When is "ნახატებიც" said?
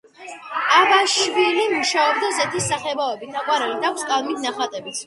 4.51-4.97